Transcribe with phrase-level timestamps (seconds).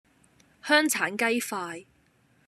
[0.63, 1.85] 香橙雞塊